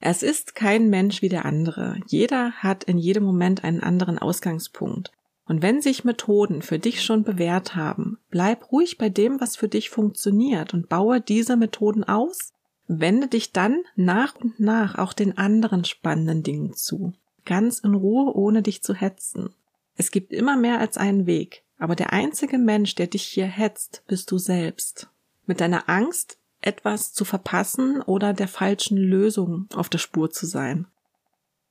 Es 0.00 0.22
ist 0.22 0.54
kein 0.54 0.88
Mensch 0.88 1.20
wie 1.20 1.28
der 1.28 1.44
andere. 1.44 1.98
Jeder 2.06 2.52
hat 2.52 2.84
in 2.84 2.96
jedem 2.96 3.24
Moment 3.24 3.62
einen 3.62 3.82
anderen 3.82 4.18
Ausgangspunkt. 4.18 5.12
Und 5.46 5.60
wenn 5.60 5.82
sich 5.82 6.04
Methoden 6.04 6.62
für 6.62 6.78
dich 6.78 7.02
schon 7.02 7.22
bewährt 7.22 7.76
haben, 7.76 8.18
bleib 8.30 8.72
ruhig 8.72 8.96
bei 8.96 9.10
dem, 9.10 9.40
was 9.40 9.56
für 9.56 9.68
dich 9.68 9.90
funktioniert 9.90 10.72
und 10.72 10.88
baue 10.88 11.20
diese 11.20 11.56
Methoden 11.56 12.04
aus. 12.04 12.52
Wende 12.86 13.28
dich 13.28 13.52
dann 13.52 13.82
nach 13.94 14.34
und 14.36 14.58
nach 14.60 14.98
auch 14.98 15.12
den 15.12 15.36
anderen 15.36 15.84
spannenden 15.84 16.42
Dingen 16.42 16.74
zu. 16.74 17.12
Ganz 17.44 17.78
in 17.78 17.94
Ruhe, 17.94 18.34
ohne 18.34 18.62
dich 18.62 18.82
zu 18.82 18.94
hetzen. 18.94 19.50
Es 19.96 20.10
gibt 20.10 20.32
immer 20.32 20.56
mehr 20.56 20.80
als 20.80 20.96
einen 20.96 21.26
Weg, 21.26 21.62
aber 21.78 21.94
der 21.94 22.12
einzige 22.12 22.58
Mensch, 22.58 22.94
der 22.94 23.06
dich 23.06 23.24
hier 23.24 23.46
hetzt, 23.46 24.02
bist 24.06 24.30
du 24.30 24.38
selbst. 24.38 25.08
Mit 25.46 25.60
deiner 25.60 25.88
Angst, 25.88 26.38
etwas 26.62 27.12
zu 27.12 27.24
verpassen 27.24 28.00
oder 28.00 28.32
der 28.32 28.48
falschen 28.48 28.96
Lösung 28.96 29.66
auf 29.74 29.90
der 29.90 29.98
Spur 29.98 30.30
zu 30.30 30.46
sein. 30.46 30.86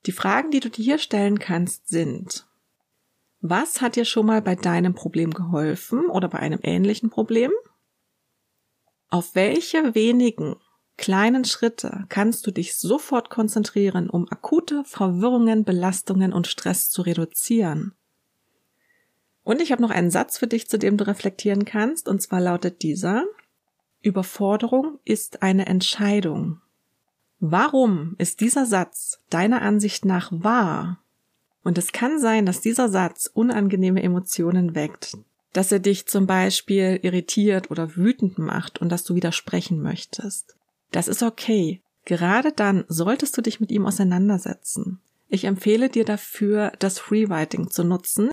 Die 0.06 0.12
Fragen, 0.12 0.51
die 0.51 0.60
du 0.60 0.70
dir 0.70 0.84
hier 0.84 0.98
stellen 1.00 1.39
kannst, 1.39 1.88
sind, 1.88 2.46
Was 3.45 3.81
hat 3.81 3.97
dir 3.97 4.05
schon 4.05 4.25
mal 4.25 4.41
bei 4.41 4.55
deinem 4.55 4.95
Problem 4.95 5.31
geholfen 5.31 6.05
oder 6.05 6.29
bei 6.29 6.39
einem 6.39 6.59
ähnlichen 6.63 7.09
Problem? 7.09 7.51
Auf 9.09 9.35
welche 9.35 9.93
wenigen 9.95 10.55
kleinen 10.95 11.43
Schritte 11.43 12.05
kannst 12.07 12.47
du 12.47 12.51
dich 12.51 12.77
sofort 12.77 13.29
konzentrieren, 13.29 14.09
um 14.09 14.31
akute 14.31 14.85
Verwirrungen, 14.85 15.65
Belastungen 15.65 16.31
und 16.31 16.47
Stress 16.47 16.89
zu 16.89 17.01
reduzieren? 17.01 17.93
Und 19.43 19.62
ich 19.62 19.73
habe 19.73 19.81
noch 19.81 19.91
einen 19.91 20.09
Satz 20.09 20.38
für 20.38 20.47
dich, 20.47 20.69
zu 20.69 20.79
dem 20.79 20.95
du 20.95 21.05
reflektieren 21.05 21.65
kannst, 21.65 22.07
und 22.07 22.21
zwar 22.21 22.39
lautet 22.39 22.81
dieser 22.81 23.25
Überforderung 24.01 25.00
ist 25.03 25.43
eine 25.43 25.65
Entscheidung. 25.65 26.62
Warum 27.41 28.15
ist 28.19 28.39
dieser 28.39 28.65
Satz 28.65 29.19
deiner 29.29 29.63
Ansicht 29.63 30.05
nach 30.05 30.31
wahr? 30.31 31.02
Und 31.63 31.77
es 31.77 31.91
kann 31.91 32.20
sein, 32.20 32.46
dass 32.46 32.62
dieser 32.62 32.89
Satz 32.89 33.29
unangenehme 33.34 34.03
Emotionen 34.03 34.75
weckt, 34.75 35.17
dass 35.53 35.72
er 35.72 35.79
dich 35.79 36.08
zum 36.08 36.27
Beispiel 36.27 37.00
irritiert 37.01 37.72
oder 37.72 37.96
wütend 37.96 38.38
macht 38.38 38.82
und 38.82 38.89
dass 38.89 39.03
du 39.03 39.15
widersprechen 39.15 39.82
möchtest. 39.82 40.55
Das 40.91 41.08
ist 41.08 41.24
okay. 41.24 41.82
Gerade 42.05 42.51
dann 42.51 42.84
solltest 42.89 43.38
du 43.38 43.41
dich 43.41 43.60
mit 43.60 43.72
ihm 43.72 43.86
auseinandersetzen. 43.86 45.00
Ich 45.29 45.46
empfehle 45.46 45.89
dir 45.89 46.05
dafür, 46.05 46.74
das 46.79 47.00
Freewriting 47.00 47.70
zu 47.70 47.84
nutzen. 47.84 48.29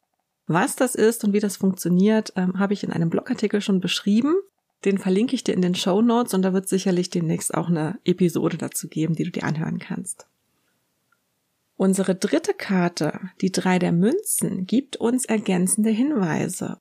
Was 0.46 0.74
das 0.74 0.96
ist 0.96 1.22
und 1.24 1.32
wie 1.32 1.40
das 1.40 1.56
funktioniert, 1.56 2.32
ähm, 2.36 2.58
habe 2.58 2.72
ich 2.72 2.82
in 2.82 2.92
einem 2.92 3.10
Blogartikel 3.10 3.60
schon 3.60 3.80
beschrieben. 3.80 4.34
Den 4.84 4.98
verlinke 4.98 5.34
ich 5.34 5.44
dir 5.44 5.54
in 5.54 5.62
den 5.62 5.74
Show 5.74 6.02
Notes 6.02 6.34
und 6.34 6.42
da 6.42 6.52
wird 6.52 6.68
sicherlich 6.68 7.10
demnächst 7.10 7.54
auch 7.54 7.68
eine 7.68 7.98
Episode 8.04 8.56
dazu 8.56 8.88
geben, 8.88 9.14
die 9.14 9.24
du 9.24 9.30
dir 9.30 9.44
anhören 9.44 9.78
kannst. 9.78 10.26
Unsere 11.80 12.14
dritte 12.14 12.52
Karte, 12.52 13.18
die 13.40 13.50
drei 13.50 13.78
der 13.78 13.92
Münzen, 13.92 14.66
gibt 14.66 14.98
uns 14.98 15.24
ergänzende 15.24 15.88
Hinweise. 15.88 16.78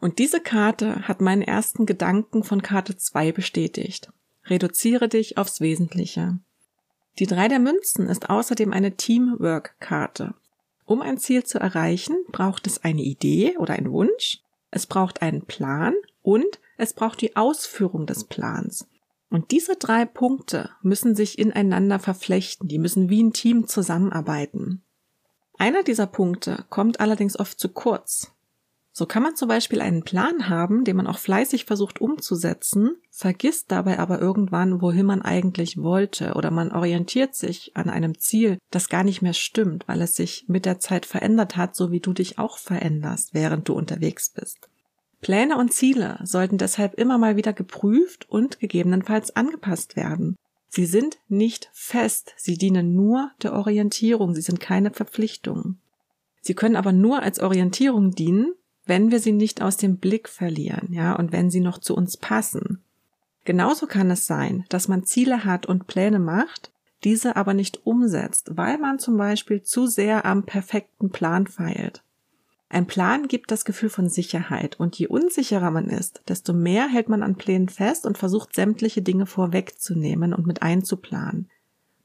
Und 0.00 0.18
diese 0.18 0.40
Karte 0.40 1.06
hat 1.06 1.20
meinen 1.20 1.42
ersten 1.42 1.86
Gedanken 1.86 2.42
von 2.42 2.60
Karte 2.60 2.96
2 2.96 3.30
bestätigt. 3.30 4.12
Reduziere 4.46 5.06
dich 5.06 5.38
aufs 5.38 5.60
Wesentliche. 5.60 6.40
Die 7.20 7.28
drei 7.28 7.46
der 7.46 7.60
Münzen 7.60 8.08
ist 8.08 8.28
außerdem 8.28 8.72
eine 8.72 8.96
Teamwork-Karte. 8.96 10.34
Um 10.84 11.00
ein 11.00 11.18
Ziel 11.18 11.44
zu 11.44 11.60
erreichen, 11.60 12.16
braucht 12.32 12.66
es 12.66 12.82
eine 12.82 13.02
Idee 13.02 13.56
oder 13.56 13.74
einen 13.74 13.92
Wunsch, 13.92 14.40
es 14.72 14.88
braucht 14.88 15.22
einen 15.22 15.42
Plan 15.42 15.94
und 16.22 16.58
es 16.76 16.92
braucht 16.92 17.20
die 17.20 17.36
Ausführung 17.36 18.04
des 18.04 18.24
Plans. 18.24 18.88
Und 19.30 19.52
diese 19.52 19.76
drei 19.76 20.04
Punkte 20.04 20.70
müssen 20.82 21.14
sich 21.14 21.38
ineinander 21.38 22.00
verflechten, 22.00 22.68
die 22.68 22.78
müssen 22.78 23.08
wie 23.08 23.22
ein 23.22 23.32
Team 23.32 23.68
zusammenarbeiten. 23.68 24.82
Einer 25.56 25.84
dieser 25.84 26.06
Punkte 26.06 26.64
kommt 26.68 27.00
allerdings 27.00 27.38
oft 27.38 27.60
zu 27.60 27.68
kurz. 27.68 28.32
So 28.92 29.06
kann 29.06 29.22
man 29.22 29.36
zum 29.36 29.46
Beispiel 29.48 29.80
einen 29.82 30.02
Plan 30.02 30.48
haben, 30.48 30.84
den 30.84 30.96
man 30.96 31.06
auch 31.06 31.18
fleißig 31.18 31.64
versucht 31.64 32.00
umzusetzen, 32.00 32.96
vergisst 33.10 33.70
dabei 33.70 34.00
aber 34.00 34.20
irgendwann, 34.20 34.82
wohin 34.82 35.06
man 35.06 35.22
eigentlich 35.22 35.76
wollte, 35.76 36.34
oder 36.34 36.50
man 36.50 36.72
orientiert 36.72 37.36
sich 37.36 37.76
an 37.76 37.88
einem 37.88 38.18
Ziel, 38.18 38.58
das 38.70 38.88
gar 38.88 39.04
nicht 39.04 39.22
mehr 39.22 39.32
stimmt, 39.32 39.86
weil 39.86 40.02
es 40.02 40.16
sich 40.16 40.46
mit 40.48 40.64
der 40.64 40.80
Zeit 40.80 41.06
verändert 41.06 41.56
hat, 41.56 41.76
so 41.76 41.92
wie 41.92 42.00
du 42.00 42.12
dich 42.12 42.38
auch 42.38 42.58
veränderst, 42.58 43.32
während 43.32 43.68
du 43.68 43.74
unterwegs 43.74 44.30
bist. 44.30 44.69
Pläne 45.20 45.56
und 45.58 45.72
Ziele 45.72 46.18
sollten 46.24 46.58
deshalb 46.58 46.94
immer 46.94 47.18
mal 47.18 47.36
wieder 47.36 47.52
geprüft 47.52 48.28
und 48.28 48.58
gegebenenfalls 48.58 49.36
angepasst 49.36 49.96
werden. 49.96 50.36
Sie 50.68 50.86
sind 50.86 51.18
nicht 51.28 51.68
fest, 51.72 52.32
sie 52.36 52.56
dienen 52.56 52.94
nur 52.94 53.30
der 53.42 53.52
Orientierung, 53.52 54.34
sie 54.34 54.40
sind 54.40 54.60
keine 54.60 54.90
Verpflichtung. 54.90 55.78
Sie 56.40 56.54
können 56.54 56.76
aber 56.76 56.92
nur 56.92 57.22
als 57.22 57.40
Orientierung 57.40 58.12
dienen, 58.12 58.54
wenn 58.86 59.10
wir 59.10 59.20
sie 59.20 59.32
nicht 59.32 59.62
aus 59.62 59.76
dem 59.76 59.98
Blick 59.98 60.28
verlieren, 60.28 60.92
ja, 60.92 61.14
und 61.14 61.32
wenn 61.32 61.50
sie 61.50 61.60
noch 61.60 61.78
zu 61.78 61.94
uns 61.94 62.16
passen. 62.16 62.82
Genauso 63.44 63.86
kann 63.86 64.10
es 64.10 64.26
sein, 64.26 64.64
dass 64.68 64.88
man 64.88 65.04
Ziele 65.04 65.44
hat 65.44 65.66
und 65.66 65.86
Pläne 65.86 66.18
macht, 66.18 66.70
diese 67.04 67.36
aber 67.36 67.54
nicht 67.54 67.86
umsetzt, 67.86 68.56
weil 68.56 68.78
man 68.78 68.98
zum 68.98 69.16
Beispiel 69.16 69.62
zu 69.62 69.86
sehr 69.86 70.24
am 70.24 70.44
perfekten 70.44 71.10
Plan 71.10 71.46
feilt. 71.46 72.02
Ein 72.72 72.86
Plan 72.86 73.26
gibt 73.26 73.50
das 73.50 73.64
Gefühl 73.64 73.90
von 73.90 74.08
Sicherheit 74.08 74.78
und 74.78 74.96
je 74.96 75.08
unsicherer 75.08 75.72
man 75.72 75.88
ist, 75.88 76.22
desto 76.28 76.52
mehr 76.52 76.86
hält 76.86 77.08
man 77.08 77.24
an 77.24 77.34
Plänen 77.34 77.68
fest 77.68 78.06
und 78.06 78.16
versucht 78.16 78.54
sämtliche 78.54 79.02
Dinge 79.02 79.26
vorwegzunehmen 79.26 80.32
und 80.32 80.46
mit 80.46 80.62
einzuplanen. 80.62 81.50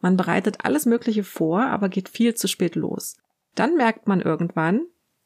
Man 0.02 0.18
bereitet 0.18 0.66
alles 0.66 0.88
Mögliche 0.88 1.24
vor, 1.24 1.62
aber 1.62 1.88
geht 1.88 2.10
viel 2.10 2.34
zu 2.34 2.48
spät 2.48 2.76
los. 2.76 3.16
Dann 3.54 3.78
merkt 3.78 4.08
man 4.08 4.22
irgendwann, 4.22 4.82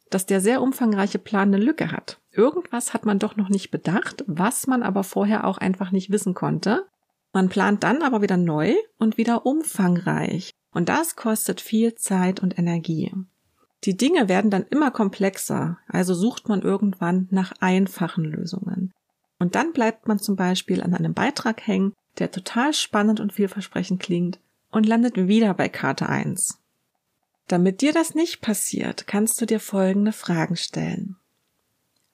dass 0.10 0.26
der 0.26 0.42
sehr 0.42 0.62
umfangreiche 0.62 1.20
Plan 1.20 1.54
eine 1.54 1.64
Lücke 1.64 1.94
hat. 1.94 2.20
Irgendwas 2.32 2.94
hat 2.94 3.06
man 3.06 3.18
doch 3.18 3.38
noch 3.38 3.48
nicht 3.48 3.72
bedacht, 3.72 4.26
was 4.28 4.68
man 4.68 4.84
aber 4.84 5.06
vorher 5.06 5.46
auch 5.46 5.58
einfach 5.58 5.92
nicht 5.92 6.12
wissen 6.12 6.34
konnte. 6.34 6.86
Man 7.32 7.48
plant 7.48 7.84
dann 7.84 8.02
aber 8.02 8.22
wieder 8.22 8.38
neu 8.38 8.74
und 8.98 9.18
wieder 9.18 9.46
umfangreich. 9.46 10.52
Und 10.72 10.90
das 10.90 11.16
kostet 11.16 11.62
viel 11.62 11.96
Zeit 11.96 12.42
und 12.42 12.60
Energie. 12.60 13.14
Die 13.86 13.96
Dinge 13.96 14.28
werden 14.28 14.52
dann 14.52 14.66
immer 14.70 14.92
komplexer, 14.92 15.78
also 15.88 16.14
sucht 16.14 16.50
man 16.50 16.62
irgendwann 16.62 17.28
nach 17.32 17.54
einfachen 17.60 18.26
Lösungen. 18.26 18.94
Und 19.40 19.56
dann 19.56 19.72
bleibt 19.72 20.08
man 20.08 20.20
zum 20.20 20.36
Beispiel 20.36 20.84
an 20.84 20.94
einem 20.94 21.14
Beitrag 21.14 21.66
hängen, 21.66 21.94
der 22.18 22.32
total 22.32 22.74
spannend 22.74 23.20
und 23.20 23.34
vielversprechend 23.34 24.02
klingt 24.02 24.40
und 24.70 24.86
landet 24.86 25.16
wieder 25.16 25.54
bei 25.54 25.70
Karte 25.70 26.10
1. 26.10 26.60
Damit 27.48 27.82
dir 27.82 27.94
das 27.94 28.14
nicht 28.14 28.42
passiert, 28.42 29.08
kannst 29.08 29.40
du 29.42 29.46
dir 29.46 29.60
folgende 29.60 30.12
Fragen 30.12 30.56
stellen. 30.56 31.16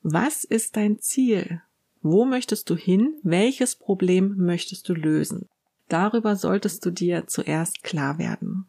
Was 0.03 0.43
ist 0.43 0.77
dein 0.77 0.99
Ziel? 0.99 1.61
Wo 2.01 2.25
möchtest 2.25 2.69
du 2.69 2.75
hin? 2.75 3.15
Welches 3.23 3.75
Problem 3.75 4.35
möchtest 4.37 4.87
du 4.87 4.93
lösen? 4.93 5.49
Darüber 5.89 6.35
solltest 6.35 6.85
du 6.85 6.91
dir 6.91 7.25
zuerst 7.25 7.83
klar 7.83 8.19
werden. 8.19 8.67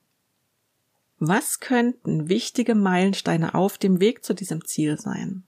Was 1.18 1.60
könnten 1.60 2.28
wichtige 2.28 2.74
Meilensteine 2.74 3.54
auf 3.54 3.78
dem 3.78 4.00
Weg 4.00 4.24
zu 4.24 4.34
diesem 4.34 4.64
Ziel 4.64 4.98
sein? 4.98 5.44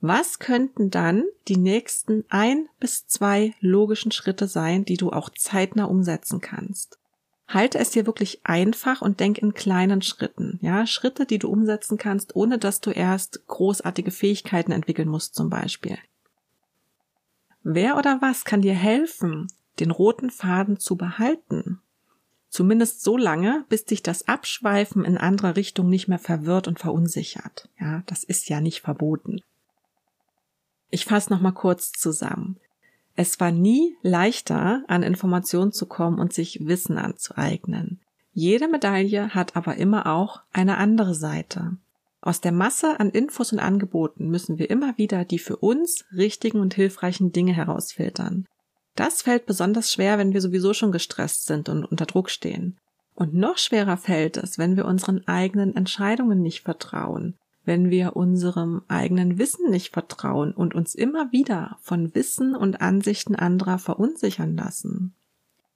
Was 0.00 0.38
könnten 0.38 0.90
dann 0.90 1.24
die 1.48 1.56
nächsten 1.56 2.24
ein 2.28 2.68
bis 2.78 3.06
zwei 3.06 3.54
logischen 3.60 4.12
Schritte 4.12 4.48
sein, 4.48 4.84
die 4.84 4.96
du 4.96 5.10
auch 5.10 5.30
zeitnah 5.30 5.84
umsetzen 5.84 6.40
kannst? 6.40 7.00
halte 7.52 7.78
es 7.78 7.90
dir 7.90 8.06
wirklich 8.06 8.40
einfach 8.44 9.02
und 9.02 9.20
denk 9.20 9.38
in 9.38 9.54
kleinen 9.54 10.02
Schritten. 10.02 10.58
Ja, 10.62 10.86
Schritte, 10.86 11.26
die 11.26 11.38
du 11.38 11.48
umsetzen 11.50 11.98
kannst, 11.98 12.36
ohne 12.36 12.58
dass 12.58 12.80
du 12.80 12.90
erst 12.90 13.46
großartige 13.46 14.10
Fähigkeiten 14.10 14.72
entwickeln 14.72 15.08
musst, 15.08 15.34
zum 15.34 15.50
Beispiel. 15.50 15.98
Wer 17.62 17.96
oder 17.96 18.22
was 18.22 18.44
kann 18.44 18.62
dir 18.62 18.74
helfen, 18.74 19.48
den 19.80 19.90
roten 19.90 20.30
Faden 20.30 20.78
zu 20.78 20.96
behalten? 20.96 21.82
Zumindest 22.50 23.02
so 23.02 23.16
lange, 23.16 23.64
bis 23.68 23.84
dich 23.84 24.02
das 24.02 24.26
Abschweifen 24.26 25.04
in 25.04 25.16
andere 25.16 25.54
Richtung 25.54 25.88
nicht 25.88 26.08
mehr 26.08 26.18
verwirrt 26.18 26.66
und 26.66 26.80
verunsichert. 26.80 27.68
Ja, 27.80 28.02
das 28.06 28.24
ist 28.24 28.48
ja 28.48 28.60
nicht 28.60 28.80
verboten. 28.80 29.40
Ich 30.90 31.04
fasse 31.04 31.32
nochmal 31.32 31.52
kurz 31.52 31.92
zusammen. 31.92 32.56
Es 33.14 33.38
war 33.38 33.52
nie 33.52 33.96
leichter, 34.02 34.82
an 34.88 35.04
Informationen 35.04 35.72
zu 35.72 35.86
kommen 35.86 36.18
und 36.18 36.32
sich 36.32 36.66
Wissen 36.66 36.98
anzueignen. 36.98 38.00
Jede 38.32 38.66
Medaille 38.66 39.32
hat 39.34 39.54
aber 39.54 39.76
immer 39.76 40.06
auch 40.06 40.42
eine 40.52 40.76
andere 40.78 41.14
Seite. 41.14 41.76
Aus 42.20 42.40
der 42.40 42.52
Masse 42.52 42.98
an 42.98 43.10
Infos 43.10 43.52
und 43.52 43.60
Angeboten 43.60 44.28
müssen 44.28 44.58
wir 44.58 44.70
immer 44.70 44.98
wieder 44.98 45.24
die 45.24 45.38
für 45.38 45.56
uns 45.56 46.04
richtigen 46.12 46.60
und 46.60 46.74
hilfreichen 46.74 47.32
Dinge 47.32 47.52
herausfiltern. 47.52 48.46
Das 49.00 49.22
fällt 49.22 49.46
besonders 49.46 49.90
schwer, 49.90 50.18
wenn 50.18 50.34
wir 50.34 50.42
sowieso 50.42 50.74
schon 50.74 50.92
gestresst 50.92 51.46
sind 51.46 51.70
und 51.70 51.86
unter 51.86 52.04
Druck 52.04 52.28
stehen. 52.28 52.76
Und 53.14 53.32
noch 53.32 53.56
schwerer 53.56 53.96
fällt 53.96 54.36
es, 54.36 54.58
wenn 54.58 54.76
wir 54.76 54.84
unseren 54.84 55.26
eigenen 55.26 55.74
Entscheidungen 55.74 56.42
nicht 56.42 56.64
vertrauen, 56.64 57.34
wenn 57.64 57.88
wir 57.88 58.14
unserem 58.14 58.82
eigenen 58.88 59.38
Wissen 59.38 59.70
nicht 59.70 59.94
vertrauen 59.94 60.52
und 60.52 60.74
uns 60.74 60.94
immer 60.94 61.32
wieder 61.32 61.78
von 61.80 62.14
Wissen 62.14 62.54
und 62.54 62.82
Ansichten 62.82 63.36
anderer 63.36 63.78
verunsichern 63.78 64.54
lassen. 64.54 65.14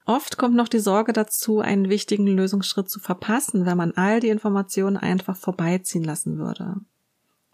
Oft 0.04 0.36
kommt 0.36 0.54
noch 0.54 0.68
die 0.68 0.78
Sorge 0.78 1.14
dazu, 1.14 1.60
einen 1.60 1.88
wichtigen 1.88 2.26
Lösungsschritt 2.26 2.90
zu 2.90 3.00
verpassen, 3.00 3.64
wenn 3.64 3.78
man 3.78 3.92
all 3.92 4.20
die 4.20 4.28
Informationen 4.28 4.98
einfach 4.98 5.38
vorbeiziehen 5.38 6.04
lassen 6.04 6.36
würde. 6.36 6.74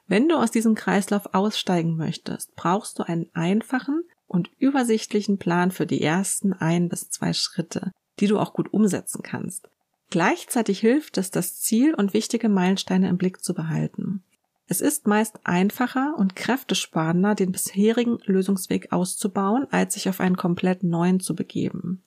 Wenn 0.09 0.29
du 0.29 0.35
aus 0.35 0.51
diesem 0.51 0.75
Kreislauf 0.75 1.33
aussteigen 1.33 1.97
möchtest, 1.97 2.57
brauchst 2.57 2.99
du 2.99 3.05
einen 3.05 3.31
einfachen 3.35 4.03
und 4.31 4.51
übersichtlichen 4.59 5.39
Plan 5.39 5.73
für 5.73 5.87
die 5.87 6.01
ersten 6.01 6.53
ein 6.53 6.89
bis 6.89 7.11
zwei 7.11 7.33
Schritte, 7.33 7.91
die 8.21 8.29
du 8.29 8.39
auch 8.39 8.53
gut 8.53 8.73
umsetzen 8.73 9.23
kannst. 9.23 9.69
Gleichzeitig 10.09 10.79
hilft 10.79 11.19
es, 11.19 11.31
das 11.31 11.61
Ziel 11.61 11.95
und 11.95 12.15
wichtige 12.15 12.49
Meilensteine 12.49 13.09
im 13.09 13.19
Blick 13.19 13.43
zu 13.43 13.55
behalten. 13.55 14.23
Es 14.67 14.81
ist 14.81 15.09
meist 15.09 15.41
einfacher 15.43 16.15
und 16.17 16.37
kräftesparender, 16.37 17.35
den 17.35 17.51
bisherigen 17.51 18.19
Lösungsweg 18.25 18.93
auszubauen, 18.93 19.67
als 19.73 19.95
sich 19.95 20.09
auf 20.09 20.21
einen 20.21 20.37
komplett 20.37 20.85
neuen 20.85 21.19
zu 21.19 21.35
begeben. 21.35 22.05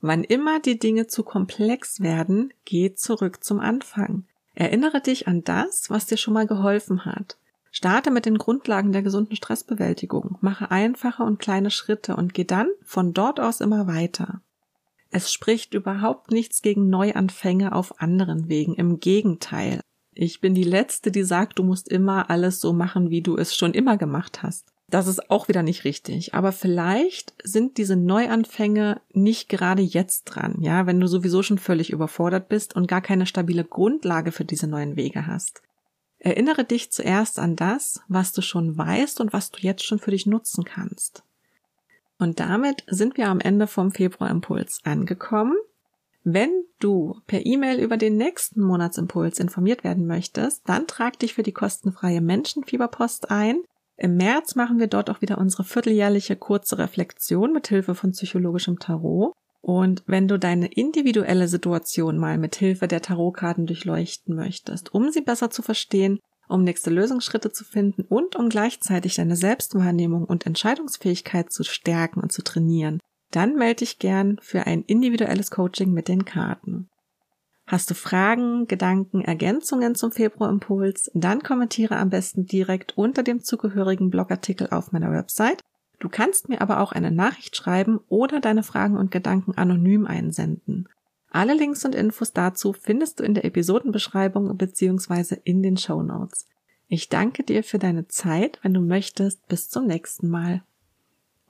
Wann 0.00 0.22
immer 0.22 0.60
die 0.60 0.78
Dinge 0.78 1.08
zu 1.08 1.24
komplex 1.24 2.00
werden, 2.00 2.52
geht 2.64 3.00
zurück 3.00 3.42
zum 3.42 3.58
Anfang. 3.58 4.26
Erinnere 4.54 5.00
dich 5.00 5.26
an 5.26 5.42
das, 5.42 5.90
was 5.90 6.06
dir 6.06 6.18
schon 6.18 6.34
mal 6.34 6.46
geholfen 6.46 7.04
hat. 7.04 7.36
Starte 7.76 8.12
mit 8.12 8.24
den 8.24 8.38
Grundlagen 8.38 8.92
der 8.92 9.02
gesunden 9.02 9.34
Stressbewältigung, 9.34 10.38
mache 10.40 10.70
einfache 10.70 11.24
und 11.24 11.40
kleine 11.40 11.72
Schritte 11.72 12.14
und 12.14 12.32
geh 12.32 12.44
dann 12.44 12.68
von 12.84 13.12
dort 13.14 13.40
aus 13.40 13.60
immer 13.60 13.88
weiter. 13.88 14.40
Es 15.10 15.32
spricht 15.32 15.74
überhaupt 15.74 16.30
nichts 16.30 16.62
gegen 16.62 16.88
Neuanfänge 16.88 17.74
auf 17.74 18.00
anderen 18.00 18.48
Wegen, 18.48 18.74
im 18.74 19.00
Gegenteil. 19.00 19.80
Ich 20.14 20.40
bin 20.40 20.54
die 20.54 20.62
Letzte, 20.62 21.10
die 21.10 21.24
sagt, 21.24 21.58
du 21.58 21.64
musst 21.64 21.88
immer 21.88 22.30
alles 22.30 22.60
so 22.60 22.72
machen, 22.72 23.10
wie 23.10 23.22
du 23.22 23.36
es 23.36 23.56
schon 23.56 23.74
immer 23.74 23.96
gemacht 23.96 24.44
hast. 24.44 24.68
Das 24.88 25.08
ist 25.08 25.28
auch 25.28 25.48
wieder 25.48 25.64
nicht 25.64 25.82
richtig. 25.82 26.32
Aber 26.32 26.52
vielleicht 26.52 27.34
sind 27.42 27.76
diese 27.76 27.96
Neuanfänge 27.96 29.00
nicht 29.12 29.48
gerade 29.48 29.82
jetzt 29.82 30.26
dran, 30.26 30.58
ja, 30.60 30.86
wenn 30.86 31.00
du 31.00 31.08
sowieso 31.08 31.42
schon 31.42 31.58
völlig 31.58 31.90
überfordert 31.90 32.48
bist 32.48 32.76
und 32.76 32.86
gar 32.86 33.00
keine 33.00 33.26
stabile 33.26 33.64
Grundlage 33.64 34.30
für 34.30 34.44
diese 34.44 34.68
neuen 34.68 34.94
Wege 34.94 35.26
hast. 35.26 35.60
Erinnere 36.24 36.64
dich 36.64 36.90
zuerst 36.90 37.38
an 37.38 37.54
das, 37.54 38.00
was 38.08 38.32
du 38.32 38.40
schon 38.40 38.78
weißt 38.78 39.20
und 39.20 39.34
was 39.34 39.50
du 39.50 39.58
jetzt 39.60 39.84
schon 39.84 39.98
für 39.98 40.10
dich 40.10 40.24
nutzen 40.24 40.64
kannst. 40.64 41.22
Und 42.18 42.40
damit 42.40 42.82
sind 42.86 43.18
wir 43.18 43.28
am 43.28 43.40
Ende 43.40 43.66
vom 43.66 43.90
Februarimpuls 43.90 44.80
angekommen. 44.84 45.54
Wenn 46.22 46.64
du 46.78 47.20
per 47.26 47.44
E-Mail 47.44 47.78
über 47.78 47.98
den 47.98 48.16
nächsten 48.16 48.62
Monatsimpuls 48.62 49.38
informiert 49.38 49.84
werden 49.84 50.06
möchtest, 50.06 50.66
dann 50.66 50.86
trag 50.86 51.18
dich 51.18 51.34
für 51.34 51.42
die 51.42 51.52
kostenfreie 51.52 52.22
Menschenfieberpost 52.22 53.30
ein. 53.30 53.62
Im 53.98 54.16
März 54.16 54.54
machen 54.54 54.78
wir 54.78 54.86
dort 54.86 55.10
auch 55.10 55.20
wieder 55.20 55.36
unsere 55.36 55.64
vierteljährliche 55.64 56.36
kurze 56.36 56.78
Reflexion 56.78 57.52
mit 57.52 57.68
Hilfe 57.68 57.94
von 57.94 58.12
psychologischem 58.12 58.78
Tarot. 58.78 59.34
Und 59.64 60.02
wenn 60.06 60.28
du 60.28 60.38
deine 60.38 60.66
individuelle 60.66 61.48
Situation 61.48 62.18
mal 62.18 62.36
mit 62.36 62.54
Hilfe 62.54 62.86
der 62.86 63.00
Tarotkarten 63.00 63.64
durchleuchten 63.64 64.36
möchtest, 64.36 64.92
um 64.92 65.10
sie 65.10 65.22
besser 65.22 65.48
zu 65.48 65.62
verstehen, 65.62 66.20
um 66.48 66.64
nächste 66.64 66.90
Lösungsschritte 66.90 67.50
zu 67.50 67.64
finden 67.64 68.02
und 68.02 68.36
um 68.36 68.50
gleichzeitig 68.50 69.14
deine 69.14 69.36
Selbstwahrnehmung 69.36 70.26
und 70.26 70.44
Entscheidungsfähigkeit 70.44 71.50
zu 71.50 71.64
stärken 71.64 72.20
und 72.20 72.30
zu 72.30 72.44
trainieren, 72.44 73.00
dann 73.30 73.54
melde 73.54 73.76
dich 73.76 73.98
gern 73.98 74.36
für 74.42 74.66
ein 74.66 74.82
individuelles 74.82 75.50
Coaching 75.50 75.92
mit 75.94 76.08
den 76.08 76.26
Karten. 76.26 76.90
Hast 77.66 77.88
du 77.88 77.94
Fragen, 77.94 78.66
Gedanken, 78.66 79.22
Ergänzungen 79.22 79.94
zum 79.94 80.12
Februarimpuls? 80.12 81.10
Dann 81.14 81.42
kommentiere 81.42 81.96
am 81.96 82.10
besten 82.10 82.44
direkt 82.44 82.98
unter 82.98 83.22
dem 83.22 83.42
zugehörigen 83.42 84.10
Blogartikel 84.10 84.68
auf 84.68 84.92
meiner 84.92 85.10
Website 85.10 85.62
Du 86.04 86.10
kannst 86.10 86.50
mir 86.50 86.60
aber 86.60 86.80
auch 86.80 86.92
eine 86.92 87.10
Nachricht 87.10 87.56
schreiben 87.56 87.98
oder 88.08 88.38
deine 88.38 88.62
Fragen 88.62 88.98
und 88.98 89.10
Gedanken 89.10 89.56
anonym 89.56 90.04
einsenden. 90.06 90.86
Alle 91.30 91.54
Links 91.54 91.82
und 91.86 91.94
Infos 91.94 92.34
dazu 92.34 92.74
findest 92.74 93.20
du 93.20 93.24
in 93.24 93.32
der 93.32 93.46
Episodenbeschreibung 93.46 94.54
bzw. 94.54 95.38
in 95.44 95.62
den 95.62 95.78
Show 95.78 96.02
Notes. 96.02 96.46
Ich 96.88 97.08
danke 97.08 97.42
dir 97.42 97.64
für 97.64 97.78
deine 97.78 98.06
Zeit. 98.06 98.58
Wenn 98.62 98.74
du 98.74 98.82
möchtest, 98.82 99.48
bis 99.48 99.70
zum 99.70 99.86
nächsten 99.86 100.28
Mal. 100.28 100.62